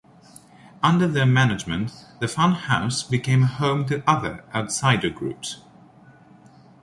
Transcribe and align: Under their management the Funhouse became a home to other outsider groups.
Under 0.81 1.07
their 1.07 1.27
management 1.27 1.91
the 2.19 2.25
Funhouse 2.25 3.07
became 3.07 3.43
a 3.43 3.45
home 3.45 3.85
to 3.85 4.01
other 4.09 4.43
outsider 4.51 5.11
groups. 5.11 5.57